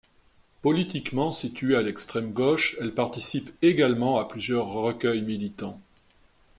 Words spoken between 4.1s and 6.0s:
à plusieurs recueils militants.